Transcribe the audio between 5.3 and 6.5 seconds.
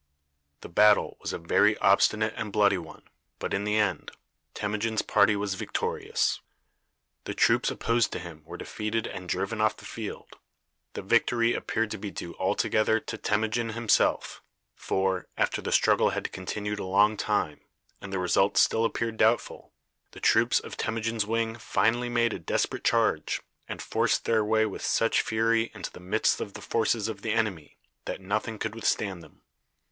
was victorious.